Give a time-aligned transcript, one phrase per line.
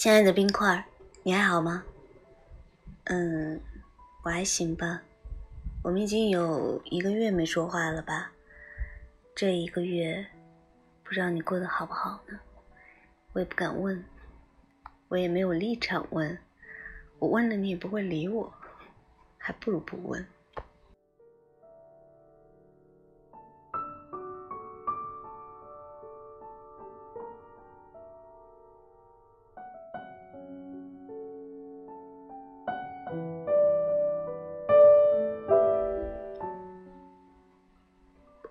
[0.00, 0.82] 亲爱的冰块，
[1.22, 1.84] 你还好吗？
[3.04, 3.60] 嗯，
[4.22, 5.02] 我还行吧。
[5.84, 8.32] 我们已经有一个月没说话了吧？
[9.34, 10.26] 这一个月，
[11.04, 12.40] 不知道你过得好不好呢？
[13.34, 14.02] 我也不敢问，
[15.08, 16.38] 我也没有立场问。
[17.18, 18.50] 我问了你也不会理我，
[19.36, 20.26] 还不如不问。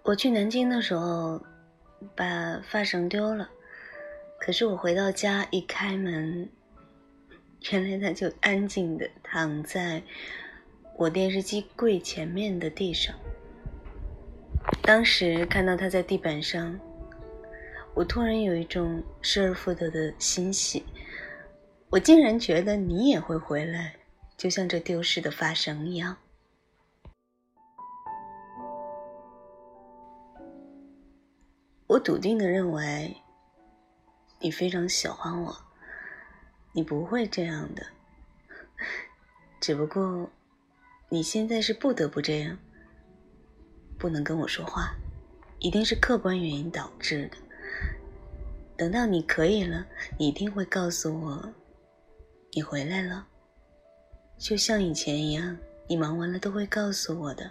[0.10, 1.40] 我去南京的时候，
[2.16, 3.48] 把发绳丢了。
[4.40, 6.50] 可是我回到家一开门，
[7.72, 10.02] 原来它就安静的躺在
[10.98, 13.14] 我电视机柜前面的地上。
[14.82, 16.80] 当时看到它在地板上，
[17.94, 20.84] 我突然有一种失而复得的欣喜。
[21.92, 23.94] 我竟然觉得你也会回来，
[24.36, 26.18] 就像这丢失的发绳一样。
[31.90, 33.18] 我笃定的认为，
[34.40, 35.58] 你非常喜欢我，
[36.72, 37.84] 你不会这样的。
[39.60, 40.30] 只不过，
[41.10, 42.60] 你现在是不得不这样，
[43.98, 44.94] 不能跟我说话，
[45.58, 47.38] 一定是客观原因导致的。
[48.78, 49.84] 等到你可以了，
[50.16, 51.52] 你一定会告诉我，
[52.52, 53.26] 你回来了，
[54.38, 57.50] 就像以前一样，你忙完了都会告诉我的。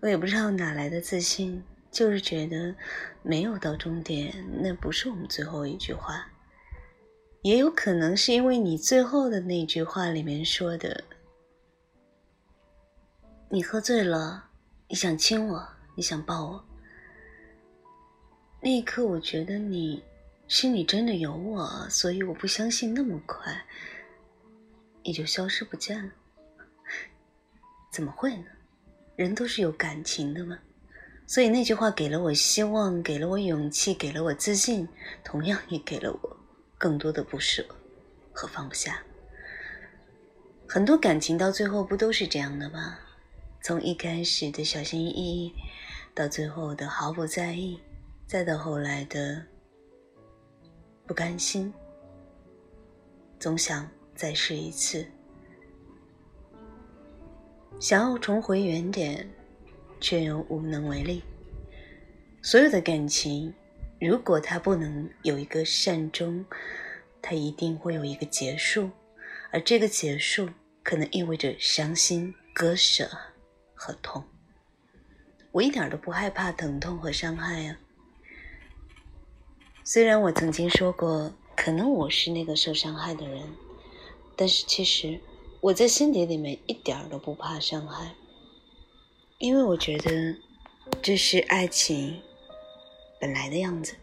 [0.00, 1.62] 我也不知道哪来的自信。
[1.90, 2.74] 就是觉得
[3.22, 6.26] 没有到终点，那不是我们最后一句话。
[7.42, 11.04] 也有可能是因为你最后的那句话里面说的
[13.48, 14.50] ：“你喝醉了，
[14.88, 16.64] 你想亲我，你想抱我。”
[18.60, 20.02] 那一刻，我觉得你
[20.48, 23.64] 心里真的有我，所以我不相信那么快
[25.04, 26.12] 你就消失不见了。
[27.92, 28.46] 怎么会呢？
[29.14, 30.58] 人都是有感情的嘛。
[31.28, 34.88] 所以那句话给了我希望，给了我勇气，给了我自信，
[35.22, 36.36] 同样也给了我
[36.78, 37.62] 更多的不舍
[38.32, 39.02] 和放不下。
[40.66, 42.98] 很多感情到最后不都是这样的吗？
[43.60, 45.52] 从一开始的小心翼翼，
[46.14, 47.78] 到最后的毫不在意，
[48.26, 49.44] 再到后来的
[51.06, 51.70] 不甘心，
[53.38, 55.06] 总想再试一次，
[57.78, 59.28] 想要重回原点。
[60.00, 61.22] 却又无能为力。
[62.42, 63.52] 所有的感情，
[64.00, 66.44] 如果它不能有一个善终，
[67.20, 68.90] 它一定会有一个结束，
[69.50, 70.48] 而这个结束
[70.82, 73.10] 可能意味着伤心、割舍
[73.74, 74.24] 和痛。
[75.52, 77.78] 我一点都不害怕疼痛和伤害啊！
[79.82, 83.42] 虽然我曾经说过，可能我是那个受伤害的人，
[84.36, 85.18] 但是其实
[85.60, 88.14] 我在心底里面一点都不怕伤害。
[89.38, 90.36] 因为我觉得
[91.00, 92.20] 这是爱情
[93.20, 93.94] 本来的样子。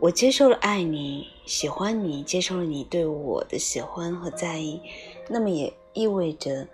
[0.00, 4.82] 我接受了爱你、喜欢你，接受了你对我的喜欢和在意，
[5.30, 6.68] 那么也意味着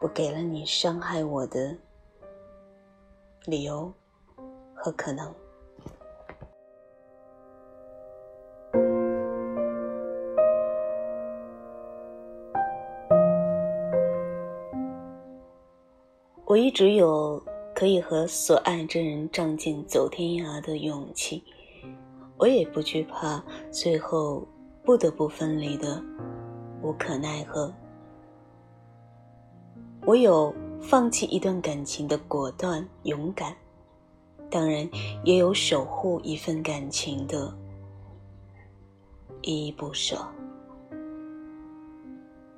[0.00, 1.76] 我给了你伤害我的
[3.44, 3.92] 理由
[4.74, 5.34] 和可能。
[16.74, 17.40] 直有
[17.72, 21.40] 可以和所爱之人仗剑走天涯的勇气，
[22.36, 23.40] 我也不惧怕
[23.70, 24.44] 最后
[24.82, 26.02] 不得不分离的
[26.82, 27.72] 无可奈何。
[30.04, 30.52] 我有
[30.82, 33.54] 放弃一段感情的果断勇敢，
[34.50, 34.86] 当然
[35.22, 37.56] 也有守护一份感情的
[39.42, 40.18] 依依不舍。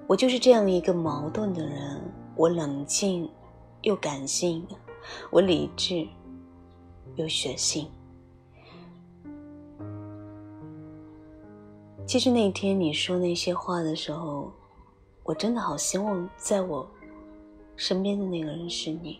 [0.06, 2.00] 我就是这样一个矛盾的人，
[2.34, 3.28] 我冷静。
[3.82, 4.66] 又感性，
[5.30, 6.06] 我理智
[7.14, 7.88] 又血性。
[12.06, 14.52] 其实那天你说那些话的时候，
[15.24, 16.88] 我真的好希望在我
[17.76, 19.18] 身边的那个人是你，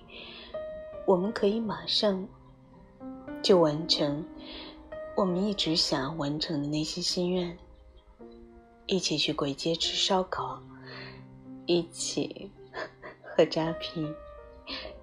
[1.05, 2.27] 我们可以马上
[3.43, 4.25] 就完成
[5.17, 7.59] 我们一直想要完成的那些心愿，
[8.87, 10.63] 一起去鬼街吃烧烤，
[11.67, 12.51] 一起
[13.23, 14.07] 喝扎啤。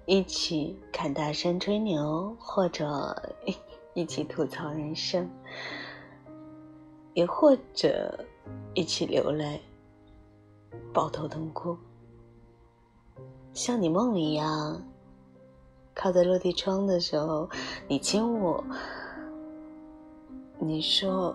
[0.06, 3.34] 一起看大山吹牛，或者
[3.94, 5.28] 一起吐槽人生，
[7.14, 8.22] 也或者
[8.74, 9.62] 一起流泪，
[10.92, 11.76] 抱头痛哭，
[13.54, 14.82] 像你梦里一样，
[15.94, 17.48] 靠在落地窗的时候，
[17.88, 18.62] 你亲我，
[20.58, 21.34] 你说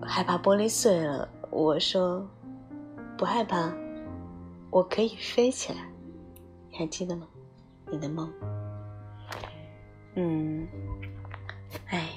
[0.00, 2.26] 害怕玻璃碎了，我说
[3.18, 3.70] 不害怕，
[4.70, 5.86] 我可以飞起来。
[6.70, 7.28] 你还记得吗？
[7.94, 8.32] 你的梦。
[10.16, 10.66] 嗯，
[11.86, 12.08] 哎。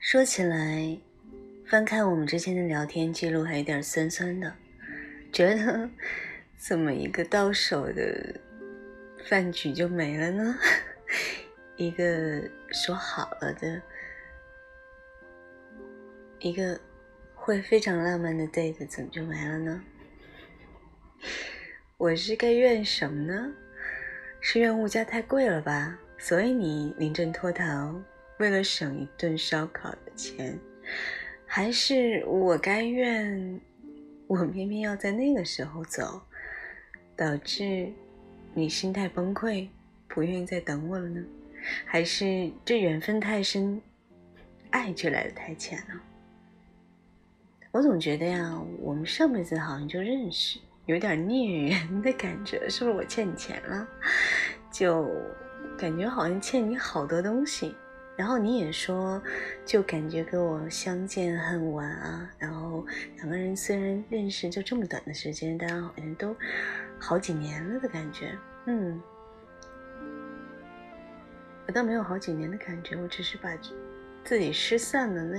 [0.00, 0.98] 说起来，
[1.66, 4.52] 翻看我们之间的聊天记录，还有点酸酸的，
[5.32, 5.88] 觉得
[6.56, 8.34] 怎么一个到手的
[9.28, 10.56] 饭局就没了呢？
[11.76, 12.42] 一个
[12.72, 13.82] 说好了的，
[16.46, 16.80] 一个
[17.34, 19.82] 会非常浪漫的 date 怎么就没了呢？
[21.96, 23.52] 我是该怨什么呢？
[24.40, 25.98] 是怨物价太贵了吧？
[26.18, 28.00] 所以你临阵脱逃？
[28.38, 30.56] 为了省一顿烧烤的钱，
[31.46, 33.60] 还是我该怨
[34.28, 36.22] 我偏偏要在那个时候走，
[37.16, 37.92] 导致
[38.54, 39.66] 你心态崩溃，
[40.06, 41.24] 不愿意再等我了呢？
[41.84, 43.82] 还是这缘分太深，
[44.70, 46.00] 爱却来的太浅呢？
[47.76, 53.86] 我总觉得呀，我们上辈子好像就认识，有点孽缘的感觉，是不是我欠你钱了？
[54.72, 55.06] 就
[55.76, 57.76] 感觉好像欠你好多东西。
[58.16, 59.22] 然后你也说，
[59.66, 62.30] 就感觉跟我相见恨晚啊。
[62.38, 62.82] 然后
[63.16, 66.34] 两个人虽然认识就这么短的时间，但好像都
[66.98, 68.34] 好几年了的感觉。
[68.64, 68.98] 嗯，
[71.66, 73.50] 我倒没有好几年的感觉，我只是把
[74.24, 75.36] 自己失散的那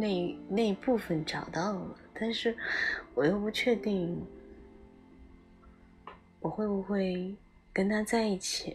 [0.00, 2.56] 那那一部分找到了，但是
[3.14, 4.26] 我又不确定
[6.40, 7.36] 我会不会
[7.72, 8.74] 跟他在一起。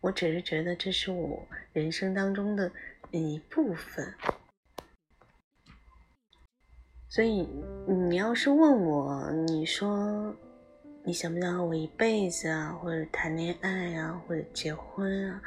[0.00, 2.70] 我只是觉得这是我人生当中的
[3.10, 4.12] 一部分，
[7.08, 7.48] 所以
[7.86, 10.36] 你要是问我，你说
[11.04, 15.40] 你想不想和我一辈子啊，或者谈恋爱啊，或者结婚啊，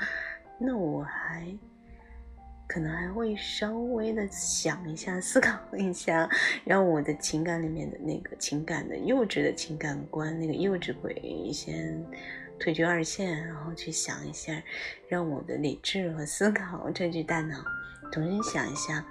[0.59, 1.55] 那我还
[2.67, 6.29] 可能还会稍微的想一下，思考一下，
[6.65, 12.05] 让我的情感里面的那个情感的幼稚的情感观，那个幼稚鬼先。
[12.59, 14.51] 退居二线，然后去想一下，
[15.07, 17.63] 让我的理智和思考占据大脑，
[18.11, 19.05] 重新想一下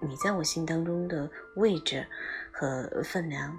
[0.00, 2.04] 你在我心当中的位置
[2.50, 3.56] 和分量。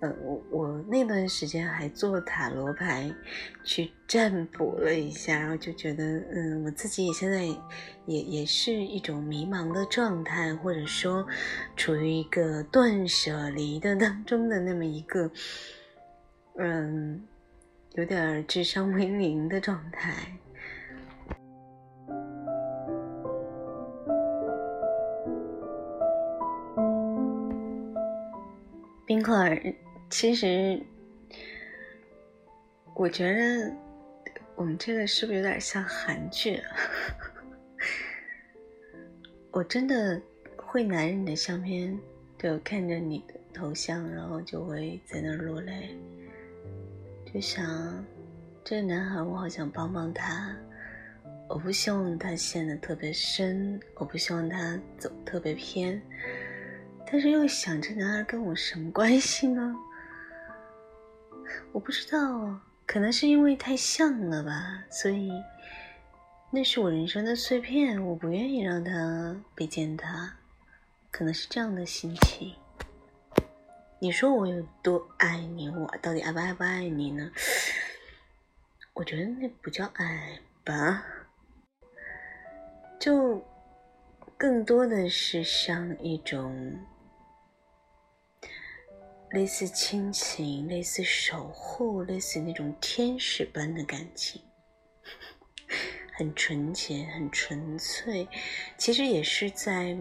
[0.00, 3.14] 呃，我我那段时间还做塔罗牌
[3.64, 7.44] 去占卜了一下，然后就觉得，嗯，我自己现在
[8.06, 11.26] 也也是一种迷茫的状态，或者说
[11.76, 15.30] 处于一个断舍离的 当中的那么一个，
[16.56, 17.22] 嗯。
[17.94, 20.14] 有点智商为零的状态。
[29.04, 29.74] 冰块儿，
[30.10, 30.82] 其实
[32.94, 33.72] 我觉得
[34.56, 36.60] 我们这个是不是有点像韩剧？
[39.52, 40.20] 我真的
[40.56, 41.96] 会拿着你的相片，
[42.38, 45.96] 就看着你的头像，然后就会在那落泪。
[47.32, 48.04] 就想，
[48.64, 50.54] 这个男孩，我好想帮帮他。
[51.48, 56.02] 我不希望他陷得特别深，我不希望他走特别偏。
[57.10, 59.74] 但是又想，这男孩跟我什么关系呢？
[61.72, 65.30] 我不知道，可能是因为太像了吧，所以
[66.50, 70.36] 那是我人生的碎片，我不愿意让他被践踏，
[71.10, 72.54] 可能是这样的心情。
[74.00, 75.68] 你说我有多爱你？
[75.68, 77.30] 我到底爱不爱不爱你呢？
[78.94, 81.04] 我觉得那不叫爱吧，
[82.98, 83.44] 就
[84.36, 86.78] 更多的是像一种
[89.30, 94.42] 类似亲情、类似守护、类似那种天使般的感情，
[96.12, 98.28] 很纯洁、很纯粹，
[98.76, 99.96] 其实也是在。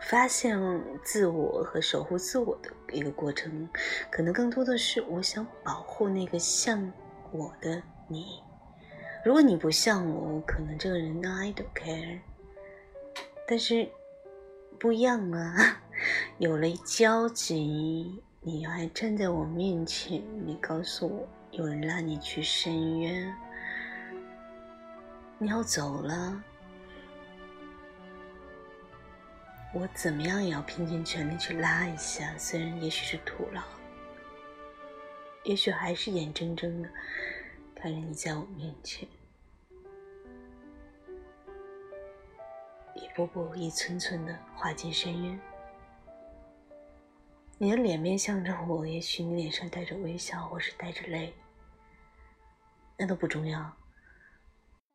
[0.00, 0.56] 发现
[1.02, 3.68] 自我和守护自我的一个过程，
[4.12, 6.92] 可能更多的是我想保护那个像
[7.32, 8.40] 我的你。
[9.24, 12.20] 如果你不像我，可能这个人 I don't care。
[13.48, 13.90] 但是
[14.78, 15.82] 不一样啊，
[16.38, 23.36] 有了交集，你还站在我面前，你告诉我有人拉你去深渊，
[25.36, 26.42] 你要走了。
[29.74, 33.62] 我怎么样也要拼尽全力去拉一下，虽然也许是徒劳，
[35.44, 36.88] 也许还是眼睁睁的
[37.74, 39.06] 看着你在我面前
[42.94, 45.38] 一步步、一寸寸的滑进深渊。
[47.60, 51.34] 你的脸面向着我，也许你脸上带着微笑，或是带着泪，
[52.96, 53.76] 那都不重要。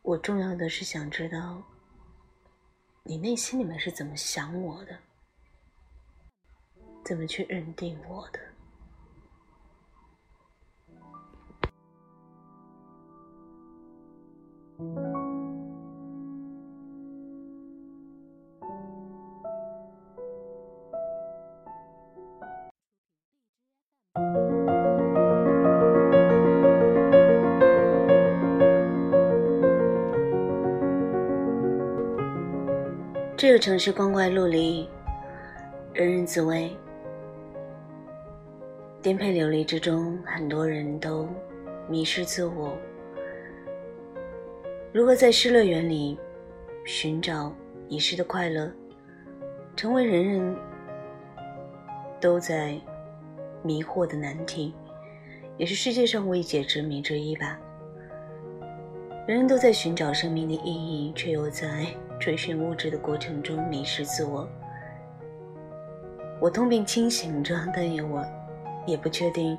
[0.01, 1.61] 我重要的是想知道，
[3.03, 4.97] 你内心里面是怎么想我的，
[7.03, 8.39] 怎么去认定我的。
[33.43, 34.87] 这个城市光怪陆离，
[35.91, 36.71] 人人自危，
[39.01, 41.27] 颠沛流离之中，很多人都
[41.89, 42.77] 迷失自我。
[44.93, 46.17] 如何在失乐园里
[46.85, 47.53] 寻找
[47.89, 48.71] 遗失的快乐，
[49.75, 50.55] 成为人人
[52.21, 52.79] 都在
[53.61, 54.73] 迷惑的难题，
[55.57, 57.59] 也是世界上未解之谜之一吧。
[59.27, 61.85] 人人都在寻找生命的意义，却又在。
[62.19, 64.47] 追寻物质的过程中迷失自我。
[66.39, 68.25] 我痛并清醒着，但也我
[68.85, 69.57] 也不确定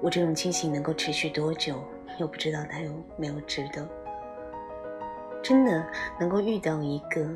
[0.00, 1.82] 我这种清醒能够持续多久，
[2.18, 3.88] 又不知道它有没有值得。
[5.42, 5.84] 真的
[6.20, 7.26] 能够遇到一个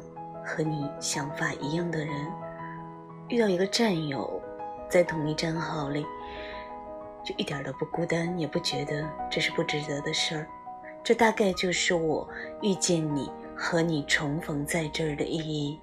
[0.44, 2.08] 和你想法一样的人，
[3.28, 4.40] 遇到一个战友，
[4.88, 6.06] 在同一战壕里，
[7.24, 10.46] 就一点都不孤单，也不觉得这是不值得的事儿。
[11.02, 12.28] 这大概就是我
[12.62, 13.28] 遇见你。
[13.58, 15.80] 和你重逢在这儿的意义，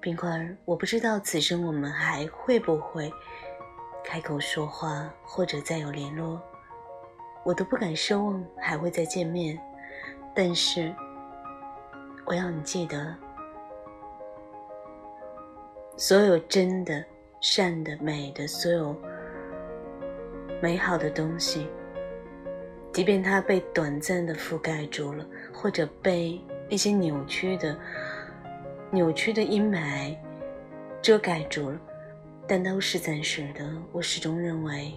[0.00, 3.12] 冰块儿，我不知道此生我们还会不会
[4.02, 6.40] 开口说话，或者再有联络，
[7.44, 9.60] 我都不敢奢望还会再见面。
[10.34, 10.94] 但是，
[12.24, 13.14] 我要你记得，
[15.96, 17.04] 所有真的、
[17.42, 18.96] 善的、美的，所有
[20.62, 21.68] 美好的东西，
[22.94, 26.40] 即便它被短暂的覆盖住了，或者被。
[26.70, 27.78] 那些扭曲的、
[28.90, 30.14] 扭曲的阴霾
[31.00, 31.80] 遮盖住了，
[32.46, 33.66] 但都是暂时的。
[33.90, 34.92] 我始终认为，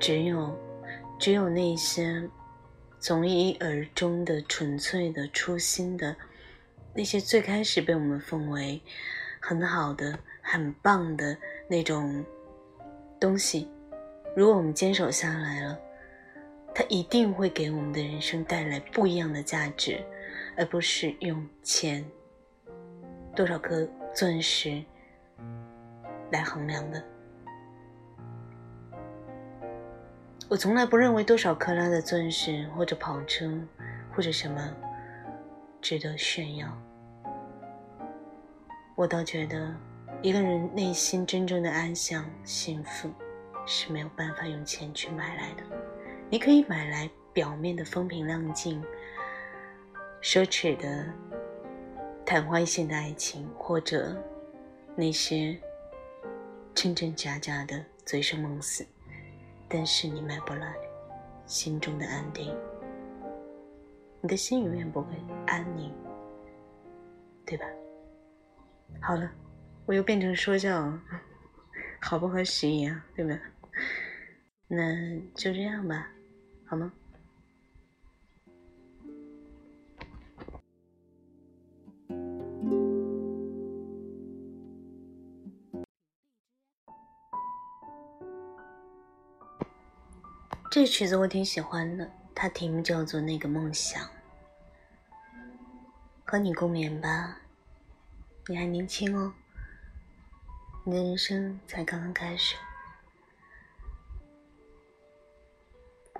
[0.00, 0.58] 只有
[1.20, 2.28] 只有那些
[2.98, 6.16] 从一而终的、纯粹的、初心的，
[6.94, 8.80] 那些最开始被我们奉为
[9.38, 11.36] 很好的、很棒的
[11.68, 12.24] 那种
[13.20, 13.68] 东西，
[14.34, 15.78] 如果我们坚守下来了。
[16.74, 20.02] 它一定会给我们的人生带来不一样的价值，
[20.56, 22.04] 而不是用钱、
[23.36, 24.82] 多少颗钻石
[26.30, 27.02] 来衡量的。
[30.48, 33.50] 我从来不认为多少克拉的钻石或者跑车
[34.14, 34.74] 或者什么
[35.80, 36.68] 值得炫耀。
[38.94, 39.74] 我倒觉得，
[40.20, 43.10] 一个人内心真正的安详、幸福
[43.64, 45.62] 是没有办法用钱去买来的。
[46.32, 48.82] 你可以买来表面的风平浪静、
[50.22, 51.04] 奢侈的
[52.24, 54.16] 昙花一现的爱情，或者
[54.96, 55.60] 那些
[56.74, 58.82] 真真假假的醉生梦死，
[59.68, 60.74] 但是你买不来
[61.44, 62.50] 心中的安定。
[64.22, 65.08] 你的心永远不会
[65.46, 65.92] 安宁，
[67.44, 67.66] 对吧？
[69.02, 69.30] 好了，
[69.84, 71.02] 我又变成说教了，
[72.00, 73.38] 好不合时宜啊，对吧？
[74.66, 74.94] 那
[75.34, 76.08] 就这样吧。
[76.72, 76.90] 好吗？
[90.70, 94.02] 这曲子我挺喜欢的，它题目叫做《那个梦想》。
[96.24, 97.36] 和你共眠吧，
[98.46, 99.34] 你还年轻哦，
[100.86, 102.56] 你的人生才刚刚开始。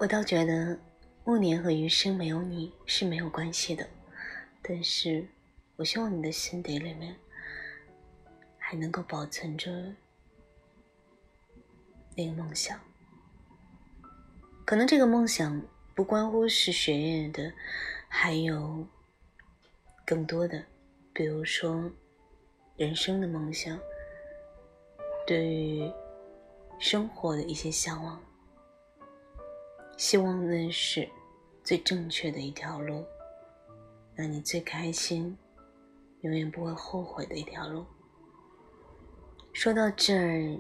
[0.02, 0.76] 我倒觉得，
[1.23, 3.88] 暮年和余生没有你是没有关系的，
[4.61, 5.25] 但是，
[5.76, 7.14] 我希望你的心底里面
[8.59, 9.94] 还能够保存着
[12.16, 12.80] 那个梦想。
[14.64, 15.62] 可能这个梦想
[15.94, 17.52] 不关乎是学业的，
[18.09, 18.85] 还有
[20.04, 20.64] 更多的，
[21.12, 21.88] 比如说
[22.76, 23.78] 人生的梦想，
[25.25, 25.88] 对于
[26.80, 28.21] 生活的一些向往。
[29.97, 31.09] 希望那是
[31.63, 33.05] 最正确的一条路，
[34.15, 35.37] 让你最开心，
[36.23, 37.85] 永远不会后悔的一条路。
[39.53, 40.59] 说到这儿，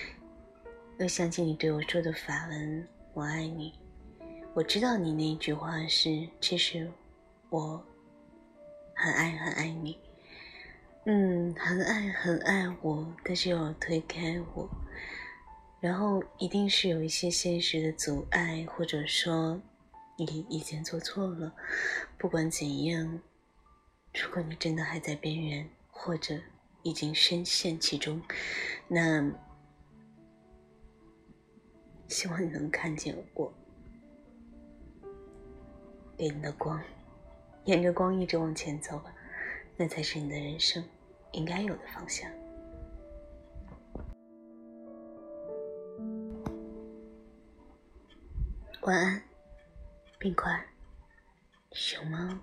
[0.98, 3.72] 又想起你对我说的法文“我爱你”。
[4.54, 6.90] 我知道你那句话是：“其实
[7.48, 7.82] 我
[8.94, 9.98] 很爱很爱你。”
[11.04, 14.68] 嗯，很爱很爱我，但是又要推开我，
[15.82, 19.60] 然后一定是有一些现实的阻碍，或者说
[20.16, 21.52] 你以前做错了。
[22.16, 23.20] 不管怎样，
[24.14, 26.38] 如果你真的还在边缘，或者
[26.84, 28.22] 已经深陷其中，
[28.86, 29.28] 那
[32.06, 33.52] 希望你能看见我
[36.16, 36.80] 给你的光，
[37.64, 39.12] 沿着光一直往前走吧。
[39.76, 40.84] 那才是你的人生
[41.32, 42.30] 应该有的方向。
[48.82, 49.22] 晚安，
[50.18, 50.66] 冰块，
[51.70, 52.36] 熊猫，